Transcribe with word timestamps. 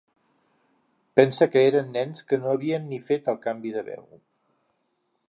Pensa 1.19 1.47
que 1.55 1.61
eren 1.71 1.93
nens 1.99 2.25
que 2.31 2.41
no 2.45 2.51
havien 2.53 2.89
ni 2.95 3.01
fet 3.11 3.33
el 3.35 3.39
canvi 3.47 3.75
de 3.77 3.85
veu. 3.91 4.05